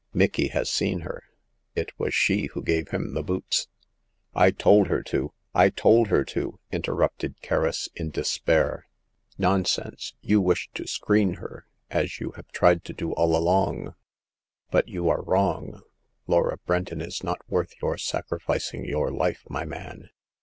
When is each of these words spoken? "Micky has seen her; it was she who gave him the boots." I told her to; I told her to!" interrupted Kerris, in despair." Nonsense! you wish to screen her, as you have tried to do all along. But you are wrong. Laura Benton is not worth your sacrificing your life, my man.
"Micky 0.15 0.47
has 0.47 0.67
seen 0.67 1.01
her; 1.01 1.21
it 1.75 1.91
was 1.99 2.11
she 2.15 2.47
who 2.53 2.63
gave 2.63 2.89
him 2.89 3.13
the 3.13 3.21
boots." 3.21 3.67
I 4.33 4.49
told 4.49 4.87
her 4.87 5.03
to; 5.03 5.31
I 5.53 5.69
told 5.69 6.07
her 6.07 6.23
to!" 6.25 6.57
interrupted 6.71 7.39
Kerris, 7.43 7.87
in 7.93 8.09
despair." 8.09 8.87
Nonsense! 9.47 10.15
you 10.19 10.41
wish 10.41 10.71
to 10.73 10.87
screen 10.87 11.35
her, 11.35 11.67
as 11.91 12.19
you 12.19 12.31
have 12.31 12.47
tried 12.47 12.83
to 12.85 12.93
do 12.93 13.11
all 13.11 13.35
along. 13.35 13.93
But 14.71 14.87
you 14.89 15.07
are 15.07 15.21
wrong. 15.21 15.83
Laura 16.25 16.57
Benton 16.65 16.99
is 16.99 17.23
not 17.23 17.47
worth 17.47 17.75
your 17.79 17.99
sacrificing 17.99 18.83
your 18.83 19.11
life, 19.11 19.43
my 19.49 19.65
man. 19.65 20.09